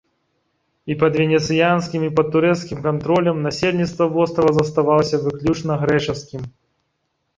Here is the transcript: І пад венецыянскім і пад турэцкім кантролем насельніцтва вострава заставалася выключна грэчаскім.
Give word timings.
І 0.91 0.95
пад 1.03 1.17
венецыянскім 1.21 2.01
і 2.07 2.09
пад 2.19 2.27
турэцкім 2.35 2.79
кантролем 2.87 3.37
насельніцтва 3.49 4.09
вострава 4.17 4.51
заставалася 4.59 5.23
выключна 5.27 5.81
грэчаскім. 5.83 6.41